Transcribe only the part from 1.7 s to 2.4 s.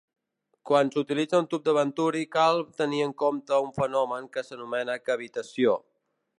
Venturi